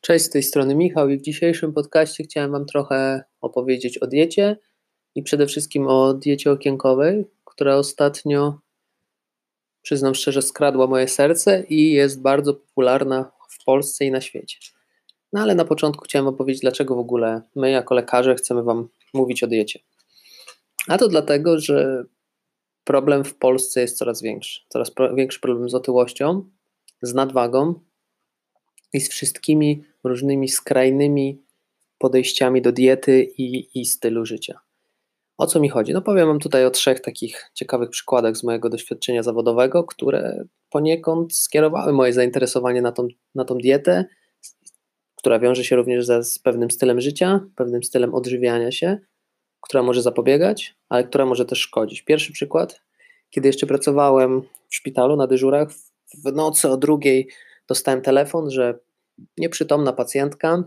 Cześć, 0.00 0.24
z 0.24 0.30
tej 0.30 0.42
strony 0.42 0.74
Michał 0.74 1.08
i 1.08 1.18
w 1.18 1.22
dzisiejszym 1.22 1.72
podcaście 1.72 2.24
chciałem 2.24 2.50
Wam 2.50 2.66
trochę 2.66 3.24
opowiedzieć 3.40 3.98
o 3.98 4.06
diecie 4.06 4.56
i 5.14 5.22
przede 5.22 5.46
wszystkim 5.46 5.88
o 5.88 6.14
diecie 6.14 6.52
okienkowej, 6.52 7.24
która 7.44 7.76
ostatnio, 7.76 8.58
przyznam 9.82 10.14
szczerze, 10.14 10.42
skradła 10.42 10.86
moje 10.86 11.08
serce 11.08 11.64
i 11.68 11.92
jest 11.92 12.22
bardzo 12.22 12.54
popularna 12.54 13.32
w 13.50 13.64
Polsce 13.64 14.04
i 14.04 14.10
na 14.10 14.20
świecie. 14.20 14.58
No 15.32 15.40
ale 15.40 15.54
na 15.54 15.64
początku 15.64 16.04
chciałem 16.04 16.28
opowiedzieć, 16.28 16.60
dlaczego 16.60 16.94
w 16.94 16.98
ogóle 16.98 17.42
my 17.56 17.70
jako 17.70 17.94
lekarze 17.94 18.34
chcemy 18.34 18.62
Wam 18.62 18.88
mówić 19.14 19.42
o 19.42 19.46
diecie. 19.46 19.80
A 20.88 20.98
to 20.98 21.08
dlatego, 21.08 21.58
że 21.58 22.04
problem 22.84 23.24
w 23.24 23.34
Polsce 23.34 23.80
jest 23.80 23.98
coraz 23.98 24.22
większy. 24.22 24.60
Coraz 24.68 24.90
większy 25.14 25.40
problem 25.40 25.70
z 25.70 25.74
otyłością, 25.74 26.50
z 27.02 27.14
nadwagą 27.14 27.89
i 28.92 29.00
z 29.00 29.08
wszystkimi 29.08 29.84
różnymi 30.04 30.48
skrajnymi 30.48 31.42
podejściami 31.98 32.62
do 32.62 32.72
diety 32.72 33.22
i, 33.22 33.80
i 33.80 33.84
stylu 33.84 34.24
życia. 34.24 34.60
O 35.38 35.46
co 35.46 35.60
mi 35.60 35.68
chodzi? 35.68 35.92
No 35.92 36.02
powiem 36.02 36.28
Wam 36.28 36.38
tutaj 36.38 36.66
o 36.66 36.70
trzech 36.70 37.00
takich 37.00 37.50
ciekawych 37.54 37.90
przykładach 37.90 38.36
z 38.36 38.44
mojego 38.44 38.68
doświadczenia 38.68 39.22
zawodowego, 39.22 39.84
które 39.84 40.44
poniekąd 40.70 41.36
skierowały 41.36 41.92
moje 41.92 42.12
zainteresowanie 42.12 42.82
na 42.82 42.92
tą, 42.92 43.08
na 43.34 43.44
tą 43.44 43.58
dietę, 43.58 44.04
która 45.16 45.38
wiąże 45.38 45.64
się 45.64 45.76
również 45.76 46.06
ze, 46.06 46.24
z 46.24 46.38
pewnym 46.38 46.70
stylem 46.70 47.00
życia, 47.00 47.40
pewnym 47.56 47.82
stylem 47.82 48.14
odżywiania 48.14 48.72
się, 48.72 48.98
która 49.60 49.82
może 49.82 50.02
zapobiegać, 50.02 50.74
ale 50.88 51.04
która 51.04 51.26
może 51.26 51.44
też 51.44 51.58
szkodzić. 51.58 52.02
Pierwszy 52.02 52.32
przykład, 52.32 52.80
kiedy 53.30 53.48
jeszcze 53.48 53.66
pracowałem 53.66 54.42
w 54.68 54.74
szpitalu 54.74 55.16
na 55.16 55.26
dyżurach, 55.26 55.68
w 56.24 56.32
nocy 56.32 56.68
o 56.68 56.76
drugiej 56.76 57.28
dostałem 57.70 58.02
telefon, 58.02 58.50
że 58.50 58.78
nieprzytomna 59.38 59.92
pacjentka 59.92 60.64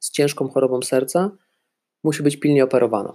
z 0.00 0.10
ciężką 0.10 0.48
chorobą 0.48 0.82
serca 0.82 1.30
musi 2.04 2.22
być 2.22 2.36
pilnie 2.36 2.64
operowana. 2.64 3.12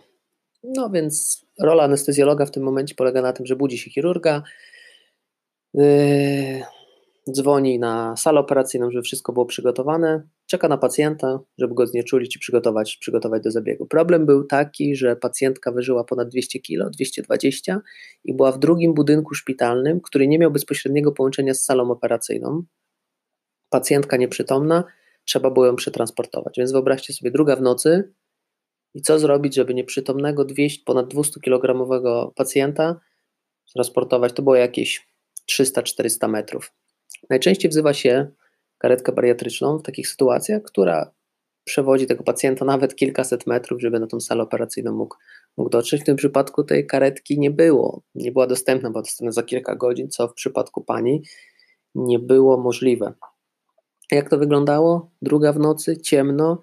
No 0.64 0.90
więc 0.90 1.46
rola 1.60 1.84
anestezjologa 1.84 2.46
w 2.46 2.52
tym 2.52 2.64
momencie 2.64 2.96
polega 2.96 3.22
na 3.22 3.34
tym, 3.34 3.46
że 3.46 3.56
budzi 3.56 3.78
się 3.78 3.92
chirurga, 3.92 4.44
yy, 5.74 6.64
dzwoni 7.32 7.80
na 7.80 8.16
salę 8.16 8.40
operacyjną, 8.40 8.92
żeby 8.92 9.02
wszystko 9.02 9.34
było 9.34 9.46
przygotowane, 9.46 10.28
czeka 10.46 10.68
na 10.68 10.78
pacjenta, 10.78 11.40
żeby 11.58 11.74
go 11.74 11.88
znieczulić 11.88 12.36
i 12.36 12.40
przygotować, 12.40 12.98
przygotować 12.98 13.44
do 13.44 13.52
zabiegu. 13.52 13.86
Problem 13.86 14.26
był 14.26 14.44
taki, 14.44 14.96
że 14.96 15.16
pacjentka 15.16 15.72
wyżyła 15.72 16.04
ponad 16.04 16.30
200 16.30 16.60
kg, 16.60 16.92
220 16.92 17.82
i 18.24 18.34
była 18.34 18.52
w 18.52 18.60
drugim 18.60 18.94
budynku 18.94 19.34
szpitalnym, 19.34 20.02
który 20.02 20.28
nie 20.28 20.40
miał 20.40 20.52
bezpośredniego 20.52 21.12
połączenia 21.12 21.54
z 21.54 21.64
salą 21.66 21.92
operacyjną. 21.92 22.64
Pacjentka 23.70 24.18
nieprzytomna, 24.18 24.84
trzeba 25.26 25.50
było 25.50 25.66
ją 25.66 25.76
przetransportować. 25.76 26.54
Więc 26.58 26.72
wyobraźcie 26.72 27.14
sobie, 27.14 27.32
druga 27.32 27.56
w 27.56 27.62
nocy 27.62 28.14
i 28.94 29.02
co 29.02 29.20
zrobić, 29.20 29.56
żeby 29.56 29.74
nieprzytomnego 29.74 30.46
200, 30.46 30.84
ponad 30.86 31.08
200 31.08 31.40
kg 31.40 31.90
pacjenta 32.36 33.00
transportować, 33.74 34.34
to 34.34 34.42
było 34.42 34.56
jakieś 34.56 35.08
300-400 35.52 36.30
metrów. 36.30 36.72
Najczęściej 37.30 37.72
wzywa 37.72 37.94
się 37.94 38.28
karetkę 38.78 39.12
bariatryczną 39.12 39.78
w 39.78 39.84
takich 39.84 40.08
sytuacjach, 40.08 40.64
która 40.64 41.12
przewodzi 41.64 42.08
tego 42.08 42.24
pacjenta 42.24 42.66
nawet 42.66 42.96
kilkaset 42.96 43.48
metrów, 43.48 43.82
żeby 43.82 44.00
na 44.00 44.08
tą 44.08 44.20
salę 44.20 44.44
operacyjną 44.44 44.94
mógł, 44.94 45.16
mógł 45.58 45.70
dotrzeć. 45.70 46.02
W 46.02 46.06
tym 46.06 46.16
przypadku 46.16 46.64
tej 46.64 46.88
karetki 46.88 47.40
nie 47.40 47.52
było, 47.52 48.02
nie 48.16 48.32
była 48.32 48.48
dostępna, 48.48 48.90
była 48.90 49.02
dostępna 49.02 49.32
za 49.32 49.44
kilka 49.44 49.76
godzin, 49.76 50.10
co 50.10 50.28
w 50.28 50.34
przypadku 50.34 50.84
pani 50.84 51.24
nie 51.96 52.20
było 52.20 52.58
możliwe. 52.58 53.14
Jak 54.12 54.30
to 54.30 54.38
wyglądało? 54.38 55.12
Druga 55.22 55.54
w 55.54 55.60
nocy, 55.60 55.98
ciemno, 55.98 56.62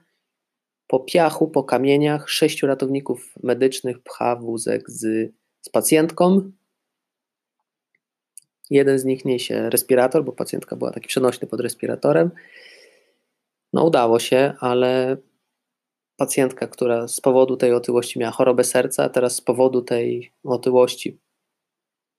po 0.86 1.00
piachu, 1.00 1.48
po 1.48 1.64
kamieniach, 1.64 2.30
sześciu 2.30 2.66
ratowników 2.66 3.34
medycznych 3.42 4.02
pcha 4.02 4.36
wózek 4.36 4.90
z, 4.90 5.32
z 5.60 5.68
pacjentką. 5.68 6.50
Jeden 8.70 8.98
z 8.98 9.04
nich 9.04 9.24
niesie 9.24 9.70
respirator, 9.70 10.24
bo 10.24 10.32
pacjentka 10.32 10.76
była 10.76 10.90
taki 10.90 11.08
przenośny 11.08 11.48
pod 11.48 11.60
respiratorem. 11.60 12.30
No 13.72 13.84
udało 13.84 14.18
się, 14.18 14.54
ale 14.60 15.16
pacjentka, 16.16 16.66
która 16.66 17.08
z 17.08 17.20
powodu 17.20 17.56
tej 17.56 17.72
otyłości 17.72 18.18
miała 18.18 18.32
chorobę 18.32 18.64
serca, 18.64 19.04
a 19.04 19.08
teraz 19.08 19.36
z 19.36 19.40
powodu 19.40 19.82
tej 19.82 20.32
otyłości 20.44 21.18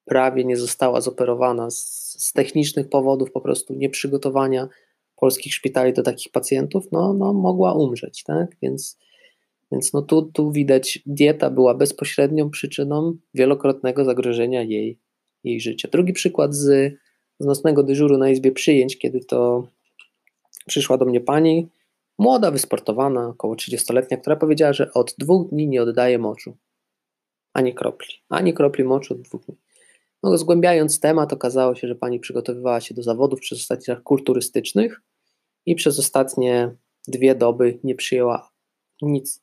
prawie 0.06 0.46
nie 0.46 0.58
została 0.58 1.02
zoperowana 1.02 1.70
z, 1.70 2.16
z 2.20 2.34
technicznych 2.34 2.90
powodów, 2.90 3.32
po 3.32 3.42
prostu 3.42 3.74
nieprzygotowania 3.74 4.68
polskich 5.16 5.54
szpitali 5.54 5.94
do 5.94 6.04
takich 6.04 6.32
pacjentów, 6.32 6.92
no, 6.92 7.14
no 7.14 7.34
mogła 7.34 7.74
umrzeć, 7.74 8.24
tak? 8.24 8.56
Więc, 8.62 8.98
więc 9.72 9.94
no 9.94 10.02
tu, 10.02 10.22
tu 10.22 10.52
widać, 10.52 11.00
dieta 11.06 11.50
była 11.50 11.74
bezpośrednią 11.74 12.50
przyczyną 12.50 13.18
wielokrotnego 13.34 14.06
zagrożenia 14.06 14.64
jej, 14.64 15.00
jej 15.44 15.62
życia. 15.62 15.90
Drugi 15.91 16.13
przykład 16.13 16.56
z, 16.56 16.94
z 17.40 17.46
nocnego 17.46 17.84
dyżuru 17.84 18.18
na 18.18 18.29
izbie 18.29 18.52
przyjęć, 18.52 18.97
kiedy 18.97 19.19
to 19.19 19.68
przyszła 20.68 20.97
do 20.97 21.06
mnie 21.06 21.22
pani, 21.22 21.68
młoda, 22.18 22.52
wysportowana, 22.52 23.28
około 23.28 23.56
30-letnia, 23.56 24.18
która 24.18 24.35
powiedziała, 24.35 24.74
że 24.74 24.94
od 24.94 25.16
dwóch 25.18 25.50
dni 25.50 25.68
nie 25.68 25.81
oddaje 25.81 26.19
moczu. 26.19 26.57
Ani 27.53 27.74
kropli. 27.74 28.13
Ani 28.29 28.53
kropli 28.53 28.84
moczu 28.84 29.13
od 29.13 29.22
dwóch 29.22 29.46
dni. 29.46 29.56
No, 30.24 30.38
zgłębiając 30.38 31.00
temat, 31.00 31.34
okazało 31.34 31.75
się, 31.75 31.88
że 31.88 31.96
pani 31.96 32.19
przygotowywała 32.19 32.81
się 32.81 32.94
do 32.94 33.03
zawodów 33.03 33.40
przez 33.40 33.59
ostatnich 33.59 33.88
lat 33.88 34.02
kulturystycznych 34.02 35.02
i 35.66 35.75
przez 35.75 36.00
ostatnie 36.00 36.75
dwie 37.08 37.35
doby 37.35 37.79
nie 37.84 37.96
przyjęła 37.96 38.52
nic 39.02 39.41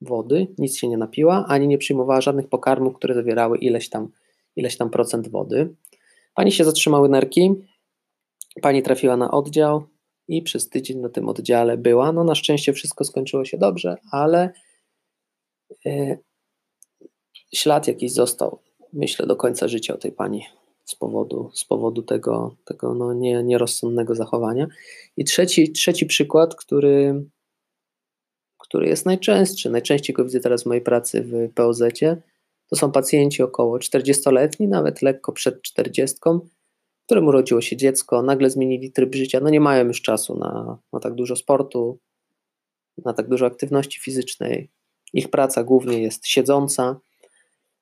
wody, 0.00 0.46
nic 0.58 0.76
się 0.76 0.88
nie 0.88 0.96
napiła, 0.96 1.44
ani 1.48 1.68
nie 1.68 1.78
przyjmowała 1.78 2.20
żadnych 2.20 2.48
pokarmów, 2.48 2.94
które 2.96 3.14
zawierały 3.14 3.58
ileś 3.58 3.88
tam, 3.88 4.08
ileś 4.56 4.76
tam 4.76 4.90
procent 4.90 5.28
wody. 5.28 5.74
Pani 6.34 6.52
się 6.52 6.64
zatrzymały 6.64 7.08
nerki, 7.08 7.54
pani 8.62 8.82
trafiła 8.82 9.16
na 9.16 9.30
oddział 9.30 9.86
i 10.28 10.42
przez 10.42 10.68
tydzień 10.68 10.98
na 10.98 11.08
tym 11.08 11.28
oddziale 11.28 11.76
była. 11.76 12.12
No 12.12 12.24
na 12.24 12.34
szczęście 12.34 12.72
wszystko 12.72 13.04
skończyło 13.04 13.44
się 13.44 13.58
dobrze, 13.58 13.96
ale 14.10 14.52
yy, 15.84 16.18
ślad 17.54 17.88
jakiś 17.88 18.12
został, 18.12 18.58
myślę, 18.92 19.26
do 19.26 19.36
końca 19.36 19.68
życia 19.68 19.94
o 19.94 19.98
tej 19.98 20.12
pani 20.12 20.46
z 20.84 20.94
powodu, 20.94 21.50
z 21.54 21.64
powodu 21.64 22.02
tego, 22.02 22.56
tego 22.64 22.94
no 22.94 23.12
nie, 23.14 23.42
nierozsądnego 23.42 24.14
zachowania. 24.14 24.66
I 25.16 25.24
trzeci, 25.24 25.72
trzeci 25.72 26.06
przykład, 26.06 26.54
który, 26.54 27.24
który 28.58 28.88
jest 28.88 29.06
najczęstszy, 29.06 29.70
najczęściej 29.70 30.14
go 30.14 30.24
widzę 30.24 30.40
teraz 30.40 30.62
w 30.62 30.66
mojej 30.66 30.82
pracy 30.82 31.22
w 31.22 31.54
POZ, 31.54 31.82
to 32.70 32.76
są 32.76 32.92
pacjenci 32.92 33.42
około 33.42 33.78
40-letni, 33.78 34.68
nawet 34.68 35.02
lekko 35.02 35.32
przed 35.32 35.62
40, 35.62 36.16
którym 37.06 37.28
urodziło 37.28 37.60
się 37.60 37.76
dziecko, 37.76 38.22
nagle 38.22 38.50
zmienili 38.50 38.92
tryb 38.92 39.14
życia, 39.14 39.40
no 39.40 39.50
nie 39.50 39.60
mają 39.60 39.86
już 39.86 40.02
czasu 40.02 40.38
na, 40.38 40.78
na 40.92 41.00
tak 41.00 41.14
dużo 41.14 41.36
sportu, 41.36 41.98
na 43.04 43.12
tak 43.12 43.28
dużo 43.28 43.46
aktywności 43.46 44.00
fizycznej. 44.00 44.70
Ich 45.12 45.30
praca 45.30 45.64
głównie 45.64 46.02
jest 46.02 46.26
siedząca. 46.26 47.00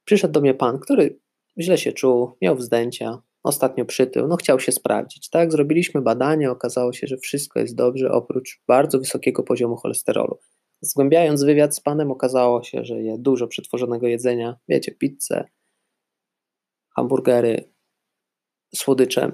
Przyszedł 0.04 0.32
do 0.32 0.40
mnie 0.40 0.54
pan, 0.54 0.78
który 0.78 1.18
źle 1.58 1.78
się 1.78 1.92
czuł, 1.92 2.32
miał 2.42 2.56
wzdęcia, 2.56 3.22
ostatnio 3.42 3.84
przytył, 3.84 4.28
no 4.28 4.36
chciał 4.36 4.60
się 4.60 4.72
sprawdzić. 4.72 5.30
Tak, 5.30 5.52
zrobiliśmy 5.52 6.02
badania, 6.02 6.50
okazało 6.50 6.92
się, 6.92 7.06
że 7.06 7.16
wszystko 7.16 7.60
jest 7.60 7.74
dobrze, 7.74 8.12
oprócz 8.12 8.60
bardzo 8.68 8.98
wysokiego 8.98 9.42
poziomu 9.42 9.76
cholesterolu. 9.76 10.38
Zgłębiając 10.80 11.44
wywiad 11.44 11.76
z 11.76 11.80
panem, 11.80 12.10
okazało 12.10 12.62
się, 12.62 12.84
że 12.84 13.02
je 13.02 13.18
dużo 13.18 13.46
przetworzonego 13.46 14.06
jedzenia, 14.06 14.56
wiecie, 14.68 14.92
pizzę, 14.92 15.44
hamburgery, 16.96 17.72
słodycze. 18.74 19.32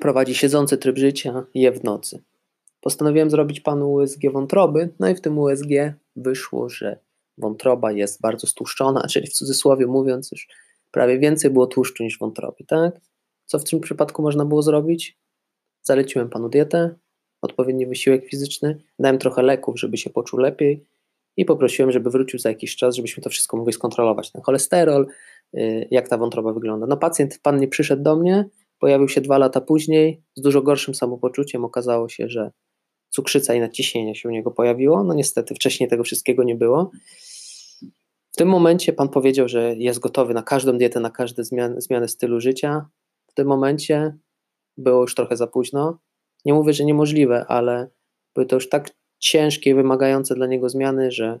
Prowadzi 0.00 0.34
siedzący 0.34 0.78
tryb 0.78 0.98
życia, 0.98 1.46
je 1.54 1.72
w 1.72 1.84
nocy. 1.84 2.24
Postanowiłem 2.80 3.30
zrobić 3.30 3.60
panu 3.60 3.92
USG 3.92 4.20
wątroby, 4.32 4.94
no 5.00 5.08
i 5.08 5.14
w 5.14 5.20
tym 5.20 5.38
USG 5.38 5.68
wyszło, 6.16 6.68
że 6.68 6.98
wątroba 7.38 7.92
jest 7.92 8.20
bardzo 8.20 8.46
stłuszczona, 8.46 9.06
czyli 9.12 9.26
w 9.26 9.32
cudzysłowie 9.32 9.86
mówiąc, 9.86 10.32
już 10.32 10.48
prawie 10.90 11.18
więcej 11.18 11.50
było 11.50 11.66
tłuszczu 11.66 12.02
niż 12.02 12.18
wątroby, 12.18 12.64
tak? 12.64 13.00
Co 13.46 13.58
w 13.58 13.64
tym 13.64 13.80
przypadku 13.80 14.22
można 14.22 14.44
było 14.44 14.62
zrobić? 14.62 15.18
Zaleciłem 15.82 16.30
panu 16.30 16.48
dietę, 16.48 16.94
odpowiedni 17.44 17.86
wysiłek 17.86 18.28
fizyczny, 18.28 18.78
dałem 18.98 19.18
trochę 19.18 19.42
leków, 19.42 19.80
żeby 19.80 19.96
się 19.96 20.10
poczuł 20.10 20.40
lepiej 20.40 20.84
i 21.36 21.44
poprosiłem, 21.44 21.92
żeby 21.92 22.10
wrócił 22.10 22.38
za 22.38 22.48
jakiś 22.48 22.76
czas, 22.76 22.96
żebyśmy 22.96 23.22
to 23.22 23.30
wszystko 23.30 23.56
mogli 23.56 23.72
skontrolować. 23.72 24.32
Ten 24.32 24.42
cholesterol, 24.42 25.06
y, 25.56 25.88
jak 25.90 26.08
ta 26.08 26.18
wątroba 26.18 26.52
wygląda. 26.52 26.86
No 26.86 26.96
pacjent, 26.96 27.38
pan 27.42 27.60
nie 27.60 27.68
przyszedł 27.68 28.02
do 28.02 28.16
mnie, 28.16 28.48
pojawił 28.78 29.08
się 29.08 29.20
dwa 29.20 29.38
lata 29.38 29.60
później 29.60 30.22
z 30.36 30.42
dużo 30.42 30.62
gorszym 30.62 30.94
samopoczuciem. 30.94 31.64
Okazało 31.64 32.08
się, 32.08 32.28
że 32.28 32.50
cukrzyca 33.10 33.54
i 33.54 33.60
nadciśnienie 33.60 34.14
się 34.14 34.28
u 34.28 34.32
niego 34.32 34.50
pojawiło. 34.50 35.04
No 35.04 35.14
niestety 35.14 35.54
wcześniej 35.54 35.88
tego 35.88 36.04
wszystkiego 36.04 36.44
nie 36.44 36.54
było. 36.54 36.90
W 38.32 38.36
tym 38.36 38.48
momencie 38.48 38.92
pan 38.92 39.08
powiedział, 39.08 39.48
że 39.48 39.74
jest 39.78 39.98
gotowy 39.98 40.34
na 40.34 40.42
każdą 40.42 40.78
dietę, 40.78 41.00
na 41.00 41.10
każde 41.10 41.44
zmiany, 41.44 41.80
zmiany 41.80 42.08
stylu 42.08 42.40
życia. 42.40 42.88
W 43.26 43.34
tym 43.34 43.48
momencie 43.48 44.16
było 44.76 45.00
już 45.00 45.14
trochę 45.14 45.36
za 45.36 45.46
późno. 45.46 45.98
Nie 46.44 46.54
mówię, 46.54 46.72
że 46.72 46.84
niemożliwe, 46.84 47.46
ale 47.48 47.88
były 48.34 48.46
to 48.46 48.56
już 48.56 48.68
tak 48.68 48.90
ciężkie 49.18 49.74
wymagające 49.74 50.34
dla 50.34 50.46
niego 50.46 50.68
zmiany, 50.68 51.10
że 51.10 51.40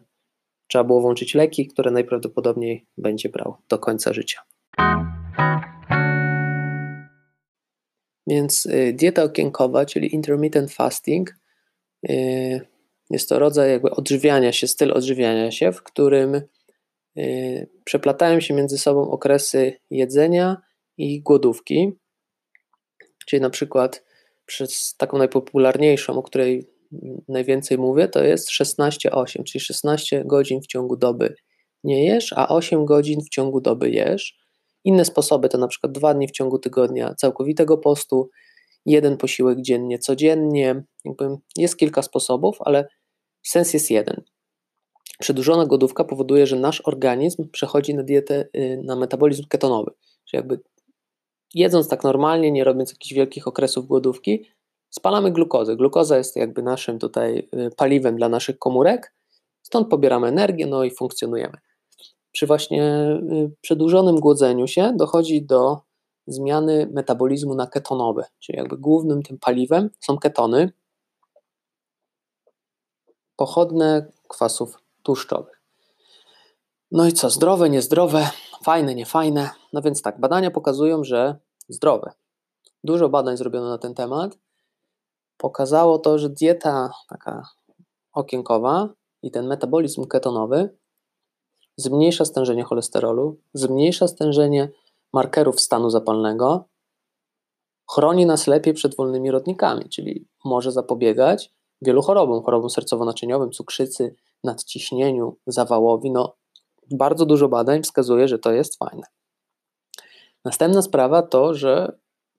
trzeba 0.68 0.84
było 0.84 1.00
włączyć 1.00 1.34
leki, 1.34 1.66
które 1.66 1.90
najprawdopodobniej 1.90 2.86
będzie 2.98 3.28
brał 3.28 3.56
do 3.68 3.78
końca 3.78 4.12
życia. 4.12 4.40
Więc 8.26 8.66
y, 8.66 8.92
dieta 8.92 9.22
okienkowa, 9.22 9.86
czyli 9.86 10.14
intermittent 10.14 10.72
fasting, 10.72 11.34
y, 12.10 12.60
jest 13.10 13.28
to 13.28 13.38
rodzaj 13.38 13.70
jakby 13.70 13.90
odżywiania 13.90 14.52
się, 14.52 14.66
styl 14.66 14.92
odżywiania 14.92 15.50
się, 15.50 15.72
w 15.72 15.82
którym 15.82 16.42
y, 17.18 17.70
przeplatają 17.84 18.40
się 18.40 18.54
między 18.54 18.78
sobą 18.78 19.10
okresy 19.10 19.72
jedzenia 19.90 20.62
i 20.96 21.22
głodówki. 21.22 21.92
Czyli 23.26 23.42
na 23.42 23.50
przykład 23.50 24.04
przez 24.46 24.94
taką 24.96 25.18
najpopularniejszą, 25.18 26.18
o 26.18 26.22
której 26.22 26.66
najwięcej 27.28 27.78
mówię, 27.78 28.08
to 28.08 28.24
jest 28.24 28.50
16-8, 28.50 29.44
czyli 29.44 29.64
16 29.64 30.22
godzin 30.26 30.60
w 30.60 30.66
ciągu 30.66 30.96
doby 30.96 31.34
nie 31.84 32.04
jesz, 32.04 32.32
a 32.36 32.48
8 32.48 32.84
godzin 32.84 33.20
w 33.20 33.28
ciągu 33.28 33.60
doby 33.60 33.90
jesz. 33.90 34.36
Inne 34.84 35.04
sposoby 35.04 35.48
to 35.48 35.58
na 35.58 35.68
przykład 35.68 35.92
dwa 35.92 36.14
dni 36.14 36.28
w 36.28 36.30
ciągu 36.30 36.58
tygodnia 36.58 37.14
całkowitego 37.14 37.78
postu, 37.78 38.30
jeden 38.86 39.16
posiłek 39.16 39.60
dziennie, 39.60 39.98
codziennie. 39.98 40.84
Jest 41.56 41.76
kilka 41.76 42.02
sposobów, 42.02 42.56
ale 42.60 42.88
sens 43.42 43.74
jest 43.74 43.90
jeden. 43.90 44.22
Przedłużona 45.20 45.66
głodówka 45.66 46.04
powoduje, 46.04 46.46
że 46.46 46.56
nasz 46.56 46.82
organizm 46.84 47.48
przechodzi 47.50 47.94
na 47.94 48.02
dietę, 48.02 48.48
y, 48.56 48.80
na 48.84 48.96
metabolizm 48.96 49.44
ketonowy. 49.48 49.92
Czyli 50.24 50.38
jakby 50.38 50.60
jedząc 51.54 51.88
tak 51.88 52.04
normalnie, 52.04 52.52
nie 52.52 52.64
robiąc 52.64 52.90
jakichś 52.90 53.12
wielkich 53.12 53.48
okresów 53.48 53.86
głodówki, 53.86 54.44
spalamy 54.90 55.32
glukozę. 55.32 55.76
Glukoza 55.76 56.18
jest 56.18 56.36
jakby 56.36 56.62
naszym 56.62 56.98
tutaj 56.98 57.48
y, 57.54 57.70
paliwem 57.76 58.16
dla 58.16 58.28
naszych 58.28 58.58
komórek, 58.58 59.14
stąd 59.62 59.88
pobieramy 59.88 60.28
energię, 60.28 60.66
no 60.66 60.84
i 60.84 60.90
funkcjonujemy. 60.90 61.58
Przy 62.32 62.46
właśnie 62.46 62.82
y, 63.32 63.50
przedłużonym 63.60 64.16
głodzeniu 64.20 64.66
się 64.66 64.92
dochodzi 64.96 65.42
do 65.42 65.80
zmiany 66.26 66.88
metabolizmu 66.92 67.54
na 67.54 67.66
ketonowy, 67.66 68.24
czyli 68.40 68.58
jakby 68.58 68.78
głównym 68.78 69.22
tym 69.22 69.38
paliwem 69.38 69.90
są 70.00 70.18
ketony, 70.18 70.72
pochodne 73.36 74.12
kwasów 74.28 74.78
tłuszczowych. 75.02 75.62
No 76.90 77.06
i 77.06 77.12
co, 77.12 77.30
zdrowe, 77.30 77.70
niezdrowe, 77.70 78.30
fajne, 78.64 78.94
niefajne? 78.94 79.50
No 79.72 79.82
więc 79.82 80.02
tak, 80.02 80.20
badania 80.20 80.50
pokazują, 80.50 81.04
że 81.04 81.36
zdrowe. 81.68 82.12
Dużo 82.84 83.08
badań 83.08 83.36
zrobiono 83.36 83.68
na 83.68 83.78
ten 83.78 83.94
temat. 83.94 84.38
Pokazało 85.36 85.98
to, 85.98 86.18
że 86.18 86.28
dieta 86.28 86.90
taka 87.08 87.48
okienkowa 88.12 88.88
i 89.22 89.30
ten 89.30 89.46
metabolizm 89.46 90.04
ketonowy 90.04 90.76
zmniejsza 91.76 92.24
stężenie 92.24 92.64
cholesterolu, 92.64 93.40
zmniejsza 93.54 94.08
stężenie 94.08 94.68
markerów 95.12 95.60
stanu 95.60 95.90
zapalnego, 95.90 96.64
chroni 97.90 98.26
nas 98.26 98.46
lepiej 98.46 98.74
przed 98.74 98.96
wolnymi 98.96 99.30
rodnikami, 99.30 99.88
czyli 99.88 100.28
może 100.44 100.72
zapobiegać 100.72 101.52
wielu 101.82 102.02
chorobom, 102.02 102.42
chorobom 102.42 102.68
sercowo-naczyniowym, 102.68 103.50
cukrzycy, 103.50 104.14
nadciśnieniu, 104.44 105.36
zawałowi. 105.46 106.10
No, 106.10 106.36
bardzo 106.90 107.26
dużo 107.26 107.48
badań 107.48 107.82
wskazuje, 107.82 108.28
że 108.28 108.38
to 108.38 108.52
jest 108.52 108.78
fajne. 108.78 109.06
Następna 110.44 110.82
sprawa 110.82 111.22
to, 111.22 111.54
że 111.54 111.98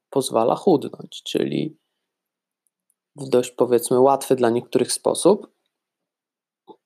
pozwala 0.09 0.55
chudnąć, 0.55 1.23
czyli 1.23 1.77
w 3.15 3.29
dość 3.29 3.51
powiedzmy 3.51 3.99
łatwy 3.99 4.35
dla 4.35 4.49
niektórych 4.49 4.91
sposób 4.91 5.47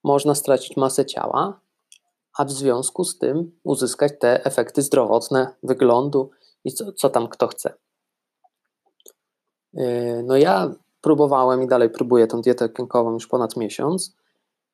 można 0.03 0.35
stracić 0.35 0.77
masę 0.77 1.05
ciała, 1.05 1.59
a 2.37 2.45
w 2.45 2.51
związku 2.51 3.03
z 3.03 3.17
tym 3.17 3.59
uzyskać 3.63 4.11
te 4.19 4.45
efekty 4.45 4.81
zdrowotne 4.81 5.55
wyglądu 5.63 6.29
i 6.63 6.71
co, 6.71 6.93
co 6.93 7.09
tam 7.09 7.27
kto 7.27 7.47
chce. 7.47 7.73
Yy, 9.73 10.23
no 10.23 10.37
ja 10.37 10.71
próbowałem 11.01 11.63
i 11.63 11.67
dalej 11.67 11.89
próbuję 11.89 12.27
tą 12.27 12.41
dietę 12.41 12.65
okienkową 12.65 13.13
już 13.13 13.27
ponad 13.27 13.57
miesiąc. 13.57 14.15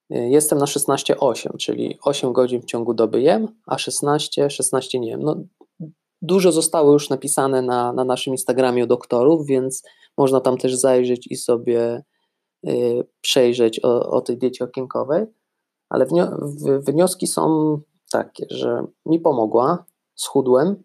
Yy, 0.09 0.29
jestem 0.29 0.59
na 0.59 0.65
16-8, 0.65 1.57
czyli 1.57 1.99
8 2.01 2.33
godzin 2.33 2.61
w 2.61 2.65
ciągu 2.65 2.93
doby 2.93 3.21
jem, 3.21 3.47
a 3.65 3.77
16, 3.77 4.49
16 4.49 4.99
nie 4.99 5.09
jem. 5.09 5.23
No, 5.23 5.35
dużo 6.25 6.51
zostało 6.51 6.93
już 6.93 7.09
napisane 7.09 7.61
na, 7.61 7.93
na 7.93 8.03
naszym 8.03 8.33
Instagramie 8.33 8.83
u 8.83 8.87
doktorów, 8.87 9.45
więc 9.45 9.83
można 10.17 10.41
tam 10.41 10.57
też 10.57 10.75
zajrzeć 10.75 11.27
i 11.31 11.35
sobie 11.35 12.03
yy, 12.63 13.07
przejrzeć 13.21 13.79
o, 13.83 14.09
o 14.09 14.21
tej 14.21 14.37
diecie 14.37 14.65
okienkowej 14.65 15.25
ale 15.89 16.05
wnioski 16.79 17.27
są 17.27 17.77
takie, 18.11 18.45
że 18.49 18.85
mi 19.05 19.19
pomogła, 19.19 19.85
schudłem. 20.15 20.83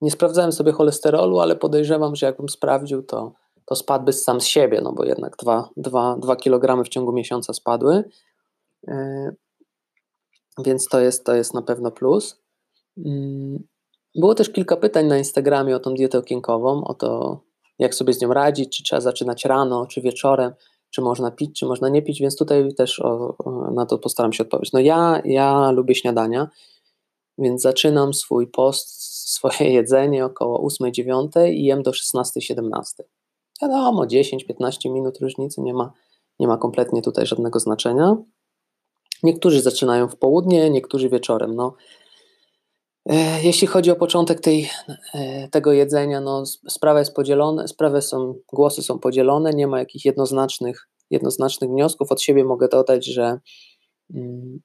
Nie 0.00 0.10
sprawdzałem 0.10 0.52
sobie 0.52 0.72
cholesterolu, 0.72 1.40
ale 1.40 1.56
podejrzewam, 1.56 2.16
że 2.16 2.26
jakbym 2.26 2.48
sprawdził, 2.48 3.02
to, 3.02 3.32
to 3.64 3.74
spadłby 3.76 4.12
sam 4.12 4.40
z 4.40 4.44
siebie, 4.44 4.80
no 4.80 4.92
bo 4.92 5.04
jednak 5.04 5.36
2, 5.36 5.70
2, 5.76 6.16
2 6.16 6.36
kg 6.36 6.84
w 6.84 6.88
ciągu 6.88 7.12
miesiąca 7.12 7.52
spadły. 7.52 8.04
Yy, 8.88 9.36
więc 10.64 10.86
to 10.88 11.00
jest, 11.00 11.24
to 11.24 11.34
jest 11.34 11.54
na 11.54 11.62
pewno 11.62 11.90
plus. 11.90 12.42
Yy, 13.04 13.62
było 14.14 14.34
też 14.34 14.50
kilka 14.50 14.76
pytań 14.76 15.06
na 15.06 15.18
Instagramie 15.18 15.76
o 15.76 15.80
tą 15.80 15.94
dietę 15.94 16.18
okienkową, 16.18 16.84
o 16.84 16.94
to, 16.94 17.40
jak 17.78 17.94
sobie 17.94 18.12
z 18.12 18.20
nią 18.20 18.32
radzić, 18.32 18.76
czy 18.76 18.82
trzeba 18.82 19.00
zaczynać 19.00 19.44
rano, 19.44 19.86
czy 19.86 20.00
wieczorem 20.00 20.52
czy 20.90 21.00
można 21.00 21.30
pić, 21.30 21.58
czy 21.58 21.66
można 21.66 21.88
nie 21.88 22.02
pić, 22.02 22.20
więc 22.20 22.36
tutaj 22.36 22.74
też 22.74 23.00
o, 23.00 23.34
o, 23.38 23.70
na 23.70 23.86
to 23.86 23.98
postaram 23.98 24.32
się 24.32 24.42
odpowiedzieć. 24.42 24.72
No 24.72 24.80
ja, 24.80 25.22
ja 25.24 25.70
lubię 25.70 25.94
śniadania, 25.94 26.48
więc 27.38 27.62
zaczynam 27.62 28.14
swój 28.14 28.46
post, 28.46 28.88
swoje 29.30 29.70
jedzenie 29.72 30.24
około 30.24 30.68
8-9 30.68 31.52
i 31.52 31.64
jem 31.64 31.82
do 31.82 31.90
16-17. 31.90 32.62
Wiadomo, 33.62 34.04
10-15 34.04 34.92
minut 34.92 35.18
różnicy, 35.20 35.60
nie 35.60 35.74
ma, 35.74 35.92
nie 36.38 36.48
ma 36.48 36.56
kompletnie 36.56 37.02
tutaj 37.02 37.26
żadnego 37.26 37.60
znaczenia. 37.60 38.16
Niektórzy 39.22 39.62
zaczynają 39.62 40.08
w 40.08 40.16
południe, 40.16 40.70
niektórzy 40.70 41.08
wieczorem. 41.08 41.54
No, 41.54 41.74
jeśli 43.42 43.66
chodzi 43.66 43.90
o 43.90 43.96
początek 43.96 44.40
tej, 44.40 44.70
e, 45.14 45.48
tego 45.48 45.72
jedzenia, 45.72 46.20
no, 46.20 46.46
sprawa 46.46 46.98
jest 46.98 47.14
podzielona, 47.14 47.66
sprawy 47.68 48.02
są, 48.02 48.34
głosy 48.52 48.82
są 48.82 48.98
podzielone, 48.98 49.50
nie 49.50 49.66
ma 49.66 49.78
jakichś 49.78 50.04
jednoznacznych, 50.04 50.88
jednoznacznych 51.10 51.70
wniosków. 51.70 52.12
Od 52.12 52.22
siebie 52.22 52.44
mogę 52.44 52.68
dodać, 52.68 53.06
że 53.06 53.40
mm, 54.14 54.60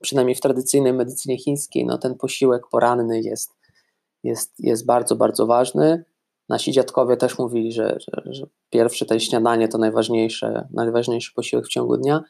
przynajmniej 0.00 0.34
w 0.34 0.40
tradycyjnej 0.40 0.92
medycynie 0.92 1.38
chińskiej, 1.38 1.86
no, 1.86 1.98
ten 1.98 2.14
posiłek 2.14 2.62
poranny 2.70 3.20
jest, 3.20 3.50
jest, 4.22 4.54
jest 4.58 4.86
bardzo, 4.86 5.16
bardzo 5.16 5.46
ważny. 5.46 6.04
Nasi 6.48 6.72
dziadkowie 6.72 7.16
też 7.16 7.38
mówili, 7.38 7.72
że, 7.72 7.98
że, 8.00 8.32
że 8.32 8.46
pierwsze 8.70 9.06
to 9.06 9.18
śniadanie 9.18 9.68
to 9.68 9.78
najważniejsze, 9.78 10.68
najważniejszy 10.72 11.32
posiłek 11.34 11.66
w 11.66 11.68
ciągu 11.68 11.96
dnia. 11.96 12.24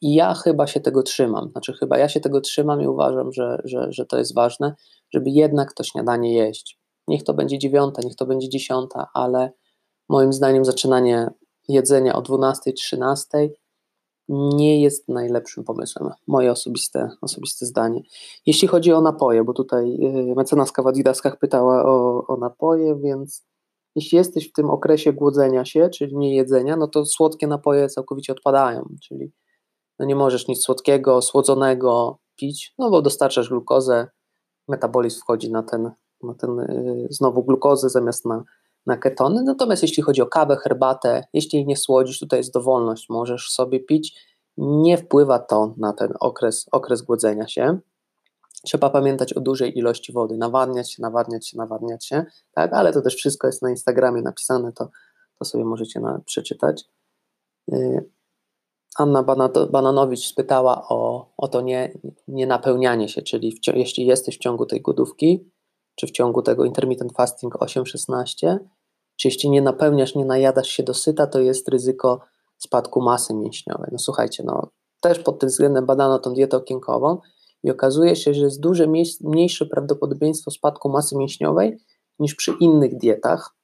I 0.00 0.14
ja 0.14 0.34
chyba 0.34 0.66
się 0.66 0.80
tego 0.80 1.02
trzymam. 1.02 1.50
Znaczy, 1.50 1.72
chyba 1.72 1.98
ja 1.98 2.08
się 2.08 2.20
tego 2.20 2.40
trzymam 2.40 2.82
i 2.82 2.86
uważam, 2.86 3.32
że, 3.32 3.62
że, 3.64 3.92
że 3.92 4.06
to 4.06 4.18
jest 4.18 4.34
ważne 4.34 4.74
żeby 5.14 5.30
jednak 5.30 5.72
to 5.72 5.84
śniadanie 5.84 6.34
jeść. 6.34 6.78
Niech 7.08 7.24
to 7.24 7.34
będzie 7.34 7.58
dziewiąta, 7.58 8.02
niech 8.04 8.16
to 8.16 8.26
będzie 8.26 8.48
dziesiąta, 8.48 9.06
ale 9.14 9.52
moim 10.08 10.32
zdaniem 10.32 10.64
zaczynanie 10.64 11.30
jedzenia 11.68 12.14
o 12.16 12.22
12, 12.22 12.72
13 12.72 13.50
nie 14.28 14.82
jest 14.82 15.08
najlepszym 15.08 15.64
pomysłem. 15.64 16.10
Moje 16.26 16.52
osobiste, 16.52 17.10
osobiste 17.20 17.66
zdanie. 17.66 18.02
Jeśli 18.46 18.68
chodzi 18.68 18.92
o 18.92 19.00
napoje, 19.00 19.44
bo 19.44 19.52
tutaj 19.52 19.94
y, 20.30 20.34
mecenaska 20.36 20.82
w 20.82 20.86
Adidaskach 20.86 21.38
pytała 21.38 21.84
o, 21.84 22.26
o 22.26 22.36
napoje, 22.36 22.96
więc 22.96 23.46
jeśli 23.96 24.18
jesteś 24.18 24.48
w 24.48 24.52
tym 24.52 24.70
okresie 24.70 25.12
głodzenia 25.12 25.64
się, 25.64 25.88
czyli 25.88 26.16
nie 26.16 26.36
jedzenia, 26.36 26.76
no 26.76 26.88
to 26.88 27.06
słodkie 27.06 27.46
napoje 27.46 27.88
całkowicie 27.88 28.32
odpadają, 28.32 28.88
czyli 29.02 29.32
no 29.98 30.06
nie 30.06 30.16
możesz 30.16 30.48
nic 30.48 30.62
słodkiego, 30.62 31.22
słodzonego 31.22 32.18
pić, 32.36 32.74
no 32.78 32.90
bo 32.90 33.02
dostarczasz 33.02 33.48
glukozę, 33.48 34.06
metabolizm 34.68 35.20
wchodzi 35.20 35.52
na 35.52 35.62
ten, 35.62 35.90
na 36.22 36.34
ten 36.34 36.60
y, 36.60 37.06
znowu 37.10 37.44
glukozę 37.44 37.90
zamiast 37.90 38.24
na, 38.24 38.44
na 38.86 38.96
ketony. 38.96 39.42
Natomiast 39.42 39.82
jeśli 39.82 40.02
chodzi 40.02 40.22
o 40.22 40.26
kawę, 40.26 40.56
herbatę, 40.56 41.24
jeśli 41.32 41.66
nie 41.66 41.76
słodzisz, 41.76 42.18
tutaj 42.18 42.40
jest 42.40 42.52
dowolność, 42.52 43.08
możesz 43.08 43.50
sobie 43.50 43.80
pić. 43.80 44.34
Nie 44.56 44.98
wpływa 44.98 45.38
to 45.38 45.74
na 45.76 45.92
ten 45.92 46.12
okres, 46.20 46.66
okres 46.72 47.02
głodzenia 47.02 47.48
się. 47.48 47.78
Trzeba 48.64 48.90
pamiętać 48.90 49.32
o 49.32 49.40
dużej 49.40 49.78
ilości 49.78 50.12
wody, 50.12 50.36
nawadniać 50.36 50.92
się, 50.92 51.02
nawadniać 51.02 51.48
się, 51.48 51.58
nawadniać 51.58 52.06
się, 52.06 52.24
tak, 52.54 52.72
ale 52.72 52.92
to 52.92 53.02
też 53.02 53.14
wszystko 53.14 53.46
jest 53.46 53.62
na 53.62 53.70
Instagramie 53.70 54.22
napisane, 54.22 54.72
to, 54.72 54.88
to 55.38 55.44
sobie 55.44 55.64
możecie 55.64 56.00
na, 56.00 56.20
przeczytać. 56.26 56.84
Anna 58.98 59.22
Bananowicz 59.70 60.26
spytała 60.26 60.88
o, 60.88 61.32
o 61.36 61.48
to 61.48 61.60
nie, 61.60 61.98
nie 62.28 62.46
napełnianie 62.46 63.08
się, 63.08 63.22
czyli 63.22 63.52
w, 63.52 63.76
jeśli 63.76 64.06
jesteś 64.06 64.36
w 64.36 64.40
ciągu 64.40 64.66
tej 64.66 64.80
głodówki, 64.80 65.50
czy 65.94 66.06
w 66.06 66.10
ciągu 66.10 66.42
tego 66.42 66.64
intermittent 66.64 67.12
fasting 67.12 67.54
8-16, 67.54 68.58
czy 69.16 69.28
jeśli 69.28 69.50
nie 69.50 69.62
napełniasz, 69.62 70.14
nie 70.14 70.24
najadasz 70.24 70.68
się 70.68 70.82
dosyta, 70.82 71.26
to 71.26 71.40
jest 71.40 71.68
ryzyko 71.68 72.20
spadku 72.58 73.02
masy 73.02 73.34
mięśniowej. 73.34 73.88
No 73.92 73.98
słuchajcie, 73.98 74.42
no 74.46 74.70
też 75.00 75.18
pod 75.18 75.38
tym 75.38 75.48
względem 75.48 75.86
badano 75.86 76.18
tą 76.18 76.34
dietę 76.34 76.56
okienkową 76.56 77.18
i 77.62 77.70
okazuje 77.70 78.16
się, 78.16 78.34
że 78.34 78.44
jest 78.44 78.60
duże 78.60 78.86
mniejsze 79.20 79.66
prawdopodobieństwo 79.66 80.50
spadku 80.50 80.88
masy 80.88 81.16
mięśniowej 81.16 81.78
niż 82.18 82.34
przy 82.34 82.52
innych 82.60 82.98
dietach, 82.98 83.56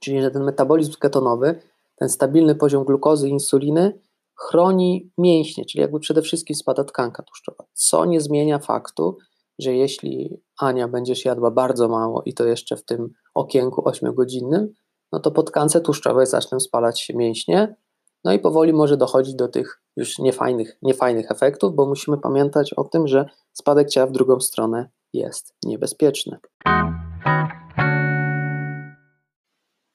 czyli 0.00 0.22
że 0.22 0.30
ten 0.30 0.44
metabolizm 0.44 0.92
ketonowy, 0.92 1.60
ten 1.96 2.08
stabilny 2.08 2.54
poziom 2.54 2.84
glukozy 2.84 3.28
i 3.28 3.32
insuliny 3.32 4.00
chroni 4.36 5.10
mięśnie, 5.18 5.64
czyli 5.64 5.82
jakby 5.82 6.00
przede 6.00 6.22
wszystkim 6.22 6.56
spada 6.56 6.84
tkanka 6.84 7.22
tłuszczowa, 7.22 7.64
co 7.72 8.04
nie 8.04 8.20
zmienia 8.20 8.58
faktu, 8.58 9.16
że 9.58 9.74
jeśli 9.74 10.40
Ania 10.60 10.88
będziesz 10.88 11.24
jadła 11.24 11.50
bardzo 11.50 11.88
mało 11.88 12.22
i 12.26 12.34
to 12.34 12.44
jeszcze 12.44 12.76
w 12.76 12.84
tym 12.84 13.08
okienku 13.34 13.82
8-godzinnym, 13.82 14.66
no 15.12 15.20
to 15.20 15.30
po 15.30 15.42
tkance 15.42 15.80
tłuszczowej 15.80 16.26
zaczną 16.26 16.60
spalać 16.60 17.00
się 17.00 17.14
mięśnie, 17.14 17.76
no 18.24 18.32
i 18.32 18.38
powoli 18.38 18.72
może 18.72 18.96
dochodzić 18.96 19.34
do 19.34 19.48
tych 19.48 19.82
już 19.96 20.18
niefajnych, 20.18 20.78
niefajnych 20.82 21.30
efektów, 21.30 21.74
bo 21.74 21.86
musimy 21.86 22.18
pamiętać 22.18 22.74
o 22.74 22.84
tym, 22.84 23.06
że 23.06 23.24
spadek 23.52 23.88
ciała 23.90 24.06
w 24.06 24.12
drugą 24.12 24.40
stronę 24.40 24.88
jest 25.12 25.54
niebezpieczny. 25.64 26.38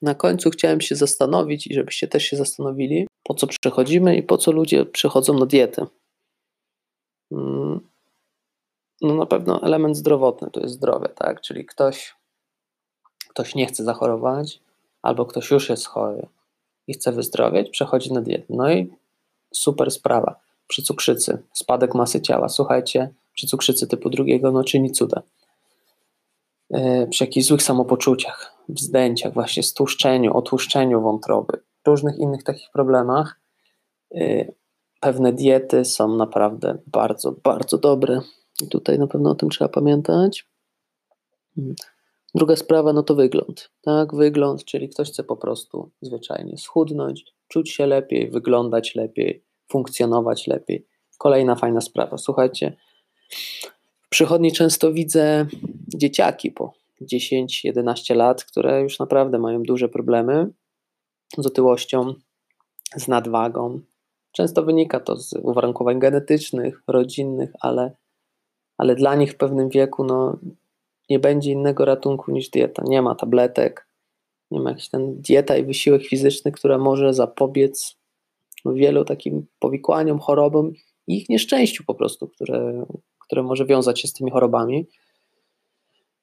Na 0.02 0.14
końcu 0.14 0.50
chciałem 0.50 0.80
się 0.80 0.96
zastanowić 0.96 1.66
i 1.66 1.74
żebyście 1.74 2.08
też 2.08 2.22
się 2.22 2.36
zastanowili, 2.36 3.06
po 3.22 3.34
co 3.34 3.46
przechodzimy 3.46 4.16
i 4.16 4.22
po 4.22 4.38
co 4.38 4.52
ludzie 4.52 4.86
przechodzą 4.86 5.38
na 5.38 5.46
dietę. 5.46 5.86
Mm, 7.32 7.80
no 9.00 9.14
na 9.14 9.26
pewno 9.26 9.62
element 9.62 9.96
zdrowotny 9.96 10.50
to 10.50 10.60
jest 10.60 10.74
zdrowie, 10.74 11.08
tak? 11.08 11.40
Czyli 11.40 11.66
ktoś, 11.66 12.14
ktoś 13.28 13.54
nie 13.54 13.66
chce 13.66 13.84
zachorować, 13.84 14.60
albo 15.02 15.26
ktoś 15.26 15.50
już 15.50 15.68
jest 15.68 15.86
chory 15.86 16.26
i 16.86 16.94
chce 16.94 17.12
wyzdrowieć, 17.12 17.70
przechodzi 17.70 18.12
na 18.12 18.20
dietę. 18.20 18.46
No 18.48 18.72
i 18.72 18.94
super 19.54 19.90
sprawa. 19.90 20.40
Przy 20.68 20.82
cukrzycy, 20.82 21.42
spadek 21.52 21.94
masy 21.94 22.20
ciała. 22.20 22.48
Słuchajcie, 22.48 23.14
przy 23.34 23.46
cukrzycy 23.46 23.86
typu 23.86 24.10
drugiego, 24.10 24.52
no 24.52 24.64
czyni 24.64 24.90
cuda. 24.90 25.22
Yy, 26.70 27.06
przy 27.10 27.24
jakichś 27.24 27.46
złych 27.46 27.62
samopoczuciach, 27.62 28.54
wzdęciach, 28.68 29.34
właśnie 29.34 29.62
stłuszczeniu, 29.62 30.36
otłuszczeniu 30.36 31.00
wątroby, 31.00 31.62
różnych 31.86 32.18
innych 32.18 32.42
takich 32.42 32.70
problemach, 32.72 33.40
yy, 34.10 34.54
pewne 35.00 35.32
diety 35.32 35.84
są 35.84 36.16
naprawdę 36.16 36.78
bardzo, 36.86 37.32
bardzo 37.32 37.78
dobre. 37.78 38.20
I 38.62 38.68
tutaj 38.68 38.98
na 38.98 39.06
pewno 39.06 39.30
o 39.30 39.34
tym 39.34 39.50
trzeba 39.50 39.68
pamiętać. 39.68 40.48
Hmm. 41.54 41.74
Druga 42.34 42.56
sprawa, 42.56 42.92
no 42.92 43.02
to 43.02 43.14
wygląd. 43.14 43.70
Tak, 43.82 44.14
wygląd, 44.14 44.64
czyli 44.64 44.88
ktoś 44.88 45.08
chce 45.08 45.24
po 45.24 45.36
prostu 45.36 45.90
zwyczajnie 46.02 46.58
schudnąć, 46.58 47.24
czuć 47.48 47.70
się 47.70 47.86
lepiej, 47.86 48.30
wyglądać 48.30 48.94
lepiej, 48.94 49.44
funkcjonować 49.68 50.46
lepiej. 50.46 50.86
Kolejna 51.18 51.54
fajna 51.54 51.80
sprawa. 51.80 52.18
Słuchajcie, 52.18 52.76
w 54.02 54.08
przychodni 54.08 54.52
często 54.52 54.92
widzę 54.92 55.46
dzieciaki 55.88 56.50
po 56.50 56.72
10-11 57.02 58.16
lat, 58.16 58.44
które 58.44 58.82
już 58.82 58.98
naprawdę 58.98 59.38
mają 59.38 59.62
duże 59.62 59.88
problemy 59.88 60.50
z 61.38 61.46
otyłością, 61.46 62.14
z 62.96 63.08
nadwagą. 63.08 63.80
Często 64.32 64.62
wynika 64.62 65.00
to 65.00 65.16
z 65.16 65.32
uwarunkowań 65.32 65.98
genetycznych, 65.98 66.82
rodzinnych, 66.86 67.52
ale, 67.60 67.92
ale 68.78 68.94
dla 68.94 69.14
nich 69.14 69.32
w 69.32 69.36
pewnym 69.36 69.68
wieku 69.68 70.04
no, 70.04 70.38
nie 71.10 71.18
będzie 71.18 71.52
innego 71.52 71.84
ratunku 71.84 72.32
niż 72.32 72.50
dieta. 72.50 72.82
Nie 72.86 73.02
ma 73.02 73.14
tabletek, 73.14 73.86
nie 74.50 74.60
ma 74.60 74.70
jakiś 74.70 74.88
ten 74.88 75.20
dieta 75.20 75.56
i 75.56 75.64
wysiłek 75.64 76.02
fizyczny, 76.02 76.52
która 76.52 76.78
może 76.78 77.14
zapobiec 77.14 77.96
wielu 78.66 79.04
takim 79.04 79.46
powikłaniom, 79.58 80.18
chorobom 80.18 80.72
i 81.06 81.16
ich 81.16 81.28
nieszczęściu 81.28 81.84
po 81.84 81.94
prostu, 81.94 82.28
które, 82.28 82.86
które 83.18 83.42
może 83.42 83.66
wiązać 83.66 84.00
się 84.00 84.08
z 84.08 84.12
tymi 84.12 84.30
chorobami. 84.30 84.86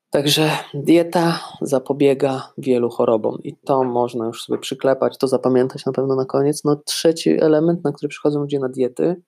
Także 0.09 0.49
dieta 0.73 1.39
zapobiega 1.61 2.53
wielu 2.57 2.89
chorobom 2.89 3.37
i 3.43 3.55
to 3.55 3.83
można 3.83 4.25
już 4.25 4.43
sobie 4.43 4.59
przyklepać, 4.59 5.17
to 5.17 5.27
zapamiętać 5.27 5.85
na 5.85 5.91
pewno 5.91 6.15
na 6.15 6.25
koniec. 6.25 6.63
No 6.63 6.75
trzeci 6.75 7.43
element, 7.43 7.83
na 7.83 7.91
który 7.91 8.09
przychodzą 8.09 8.39
ludzie 8.39 8.59
na 8.59 8.69
diety, 8.69 9.21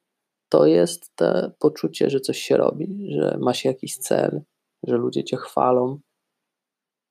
to 0.49 0.65
jest 0.65 1.15
to 1.15 1.51
poczucie, 1.59 2.09
że 2.09 2.19
coś 2.19 2.37
się 2.37 2.57
robi, 2.57 3.07
że 3.11 3.37
ma 3.41 3.53
się 3.53 3.69
jakiś 3.69 3.97
cel, 3.97 4.41
że 4.87 4.97
ludzie 4.97 5.23
cię 5.23 5.37
chwalą. 5.37 5.99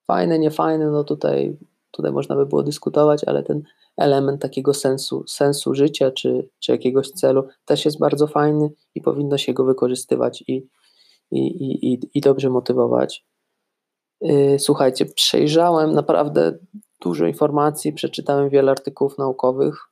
Fajne, 0.07 0.39
niefajne, 0.39 0.91
no 0.91 1.05
tutaj, 1.05 1.57
tutaj 1.91 2.12
można 2.12 2.37
by 2.37 2.47
było 2.47 2.62
dyskutować, 2.62 3.25
ale 3.25 3.43
ten 3.43 3.62
element 3.97 4.43
takiego 4.43 4.75
sensu, 4.75 5.25
sensu 5.27 5.75
życia 5.75 6.11
czy, 6.11 6.49
czy 6.59 6.73
jakiegoś 6.73 7.11
celu 7.11 7.49
też 7.65 7.85
jest 7.85 7.99
bardzo 7.99 8.27
fajny 8.27 8.71
i 8.95 9.00
powinno 9.00 9.39
się 9.39 9.53
go 9.53 9.65
wykorzystywać 9.65 10.45
i, 10.47 10.69
i, 11.31 11.93
i, 11.93 12.00
i 12.15 12.21
dobrze 12.21 12.50
motywować. 12.50 13.29
Y, 14.25 14.57
słuchajcie, 14.59 15.07
przejrzałem 15.07 15.93
naprawdę 15.93 16.59
dużo 17.00 17.27
informacji, 17.27 17.93
przeczytałem 17.93 18.49
wiele 18.49 18.73
artykułów 18.73 19.19
naukowych. 19.19 19.87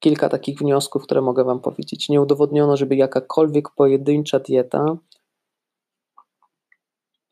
Kilka 0.00 0.28
takich 0.28 0.58
wniosków, 0.58 1.02
które 1.02 1.20
mogę 1.20 1.44
Wam 1.44 1.60
powiedzieć. 1.60 2.08
Nie 2.08 2.20
udowodniono, 2.20 2.76
żeby 2.76 2.96
jakakolwiek 2.96 3.70
pojedyncza 3.76 4.38
dieta 4.38 4.96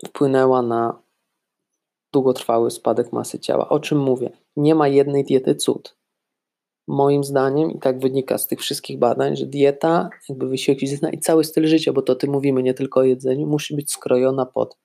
wpłynęła 0.06 0.62
na 0.62 1.02
długotrwały 2.12 2.70
spadek 2.70 3.12
masy 3.12 3.38
ciała. 3.38 3.68
O 3.68 3.80
czym 3.80 3.98
mówię? 3.98 4.30
Nie 4.56 4.74
ma 4.74 4.88
jednej 4.88 5.24
diety 5.24 5.54
cud. 5.54 5.96
Moim 6.88 7.24
zdaniem, 7.24 7.70
i 7.70 7.78
tak 7.78 8.00
wynika 8.00 8.38
z 8.38 8.46
tych 8.46 8.60
wszystkich 8.60 8.98
badań, 8.98 9.36
że 9.36 9.46
dieta, 9.46 10.10
jakby 10.28 10.48
wysiłek 10.48 10.80
fizyczny 10.80 11.10
i 11.10 11.18
cały 11.18 11.44
styl 11.44 11.66
życia, 11.66 11.92
bo 11.92 12.02
to 12.02 12.14
ty 12.14 12.26
mówimy 12.26 12.62
nie 12.62 12.74
tylko 12.74 13.00
o 13.00 13.04
jedzeniu, 13.04 13.46
musi 13.46 13.76
być 13.76 13.92
skrojona 13.92 14.46
pod 14.46 14.78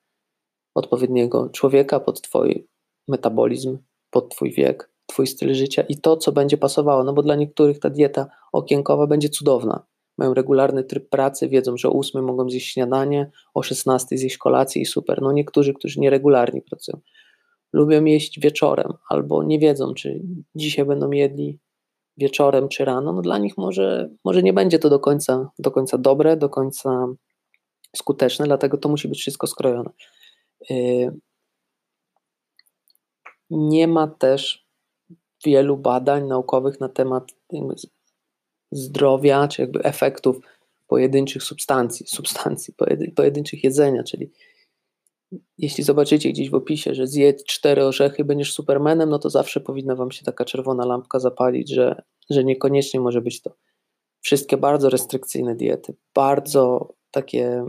odpowiedniego 0.74 1.48
człowieka, 1.48 2.00
pod 2.00 2.22
twój 2.22 2.68
metabolizm, 3.08 3.78
pod 4.10 4.28
twój 4.28 4.52
wiek, 4.52 4.90
twój 5.06 5.26
styl 5.26 5.54
życia 5.54 5.82
i 5.82 5.96
to, 5.96 6.16
co 6.16 6.32
będzie 6.32 6.56
pasowało. 6.56 7.04
No 7.04 7.12
bo 7.12 7.22
dla 7.22 7.34
niektórych 7.34 7.78
ta 7.78 7.90
dieta 7.90 8.26
okienkowa 8.52 9.06
będzie 9.06 9.28
cudowna, 9.28 9.86
mają 10.18 10.34
regularny 10.34 10.84
tryb 10.84 11.08
pracy, 11.08 11.48
wiedzą, 11.48 11.76
że 11.76 11.88
o 11.88 11.98
8 11.98 12.24
mogą 12.24 12.50
zjeść 12.50 12.72
śniadanie, 12.72 13.30
o 13.54 13.62
16 13.62 14.18
zjeść 14.18 14.38
kolację 14.38 14.82
i 14.82 14.86
super. 14.86 15.22
No 15.22 15.32
niektórzy, 15.32 15.74
którzy 15.74 16.00
nieregularnie 16.00 16.62
pracują, 16.62 17.00
lubią 17.72 18.04
jeść 18.04 18.40
wieczorem 18.40 18.92
albo 19.08 19.42
nie 19.42 19.58
wiedzą, 19.58 19.94
czy 19.94 20.22
dzisiaj 20.54 20.84
będą 20.84 21.10
jedli 21.10 21.58
wieczorem 22.16 22.68
czy 22.68 22.84
rano, 22.84 23.12
no 23.12 23.22
dla 23.22 23.38
nich 23.38 23.58
może, 23.58 24.10
może 24.24 24.42
nie 24.42 24.52
będzie 24.52 24.78
to 24.78 24.90
do 24.90 25.00
końca, 25.00 25.50
do 25.58 25.70
końca 25.70 25.98
dobre, 25.98 26.36
do 26.36 26.48
końca 26.48 27.06
skuteczne, 27.96 28.46
dlatego 28.46 28.76
to 28.76 28.88
musi 28.88 29.08
być 29.08 29.20
wszystko 29.20 29.46
skrojone. 29.46 29.90
Yy, 30.70 31.18
nie 33.50 33.88
ma 33.88 34.06
też 34.08 34.66
wielu 35.44 35.76
badań 35.76 36.26
naukowych 36.26 36.80
na 36.80 36.88
temat 36.88 37.32
zdrowia, 38.72 39.48
czy 39.48 39.62
jakby 39.62 39.82
efektów 39.82 40.36
pojedynczych 40.86 41.42
substancji, 41.42 42.06
substancji, 42.06 42.74
pojedynczych 43.16 43.64
jedzenia, 43.64 44.02
czyli 44.02 44.30
jeśli 45.58 45.84
zobaczycie 45.84 46.30
gdzieś 46.30 46.50
w 46.50 46.54
opisie, 46.54 46.94
że 46.94 47.06
zjedz 47.06 47.44
cztery 47.44 47.84
orzechy 47.84 48.24
będziesz 48.24 48.52
supermenem, 48.52 49.10
no 49.10 49.18
to 49.18 49.30
zawsze 49.30 49.60
powinna 49.60 49.94
wam 49.94 50.10
się 50.10 50.24
taka 50.24 50.44
czerwona 50.44 50.86
lampka 50.86 51.20
zapalić, 51.20 51.70
że, 51.70 52.02
że 52.30 52.44
niekoniecznie 52.44 53.00
może 53.00 53.20
być 53.20 53.42
to. 53.42 53.56
Wszystkie 54.20 54.56
bardzo 54.56 54.90
restrykcyjne 54.90 55.54
diety, 55.54 55.96
bardzo 56.14 56.94
takie 57.10 57.64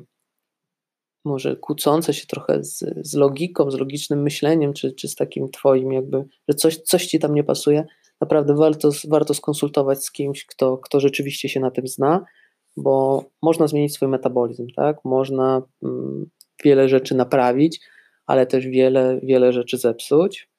może 1.26 1.56
kłócące 1.56 2.14
się 2.14 2.28
trochę 2.28 2.64
z, 2.64 2.84
z 3.02 3.14
logiką, 3.14 3.72
z 3.72 3.76
logicznym 3.76 4.22
myśleniem, 4.22 4.74
czy, 4.74 4.92
czy 4.92 5.08
z 5.08 5.16
takim 5.16 5.50
twoim 5.50 5.92
jakby, 5.92 6.26
że 6.50 6.56
coś, 6.56 6.78
coś 6.78 7.06
ci 7.06 7.20
tam 7.20 7.36
nie 7.36 7.44
pasuje, 7.44 7.86
naprawdę 8.22 8.56
warto, 8.56 8.90
warto 9.08 9.34
skonsultować 9.34 10.04
z 10.04 10.12
kimś, 10.12 10.46
kto, 10.46 10.78
kto 10.78 11.00
rzeczywiście 11.00 11.50
się 11.50 11.60
na 11.60 11.72
tym 11.72 11.88
zna, 11.88 12.26
bo 12.78 13.26
można 13.42 13.68
zmienić 13.68 13.94
swój 13.94 14.08
metabolizm, 14.08 14.68
tak? 14.76 14.98
Można 15.06 15.62
mm, 15.84 16.30
wiele 16.64 16.90
rzeczy 16.90 17.16
naprawić, 17.16 17.82
ale 18.26 18.46
też 18.46 18.68
wiele, 18.68 19.20
wiele 19.24 19.54
rzeczy 19.54 19.78
zepsuć. 19.78 20.50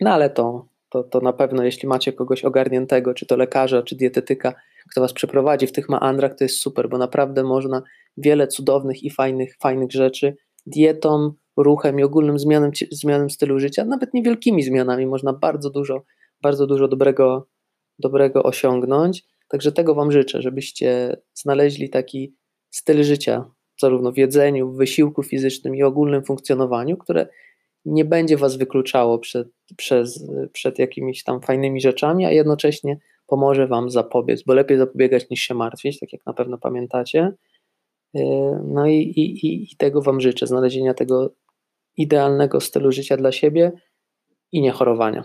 No 0.00 0.10
ale 0.10 0.30
to, 0.30 0.66
to, 0.88 1.02
to 1.02 1.20
na 1.20 1.32
pewno, 1.32 1.64
jeśli 1.64 1.88
macie 1.88 2.12
kogoś 2.12 2.44
ogarniętego, 2.44 3.14
czy 3.14 3.26
to 3.26 3.36
lekarza, 3.36 3.82
czy 3.82 3.96
dietetyka, 3.96 4.54
kto 4.90 5.00
was 5.00 5.12
przeprowadzi 5.12 5.66
w 5.66 5.72
tych 5.72 5.88
meandrach, 5.88 6.34
to 6.34 6.44
jest 6.44 6.56
super, 6.56 6.88
bo 6.88 6.98
naprawdę 6.98 7.44
można 7.44 7.82
wiele 8.16 8.48
cudownych 8.48 9.02
i 9.02 9.10
fajnych, 9.10 9.56
fajnych 9.62 9.92
rzeczy 9.92 10.36
dietą, 10.66 11.32
ruchem 11.56 12.00
i 12.00 12.02
ogólnym 12.02 12.38
zmianem, 12.38 12.70
zmianem 12.90 13.30
stylu 13.30 13.58
życia, 13.58 13.84
nawet 13.84 14.14
niewielkimi 14.14 14.62
zmianami 14.62 15.06
można 15.06 15.32
bardzo 15.32 15.70
dużo 15.70 16.02
bardzo 16.42 16.66
dużo 16.66 16.88
dobrego, 16.88 17.48
dobrego 17.98 18.42
osiągnąć. 18.42 19.24
Także 19.48 19.72
tego 19.72 19.94
Wam 19.94 20.12
życzę, 20.12 20.42
żebyście 20.42 21.16
znaleźli 21.34 21.90
taki 21.90 22.34
styl 22.70 23.04
życia, 23.04 23.50
zarówno 23.80 24.12
w 24.12 24.16
jedzeniu, 24.16 24.72
w 24.72 24.76
wysiłku 24.76 25.22
fizycznym 25.22 25.76
i 25.76 25.82
ogólnym 25.82 26.24
funkcjonowaniu, 26.24 26.96
które 26.96 27.28
nie 27.84 28.04
będzie 28.04 28.36
Was 28.36 28.56
wykluczało 28.56 29.18
przed, 29.18 29.48
przez, 29.76 30.26
przed 30.52 30.78
jakimiś 30.78 31.24
tam 31.24 31.40
fajnymi 31.40 31.80
rzeczami, 31.80 32.26
a 32.26 32.30
jednocześnie 32.30 32.98
pomoże 33.30 33.66
Wam 33.66 33.90
zapobiec, 33.90 34.42
bo 34.42 34.54
lepiej 34.54 34.78
zapobiegać 34.78 35.30
niż 35.30 35.40
się 35.40 35.54
martwić, 35.54 36.00
tak 36.00 36.12
jak 36.12 36.26
na 36.26 36.32
pewno 36.32 36.58
pamiętacie. 36.58 37.32
Yy, 38.14 38.62
no 38.64 38.86
i, 38.86 38.96
i, 38.96 39.72
i 39.72 39.76
tego 39.76 40.02
Wam 40.02 40.20
życzę, 40.20 40.46
znalezienia 40.46 40.94
tego 40.94 41.30
idealnego 41.96 42.60
stylu 42.60 42.92
życia 42.92 43.16
dla 43.16 43.32
siebie 43.32 43.72
i 44.52 44.60
nie 44.60 44.70
chorowania. 44.70 45.24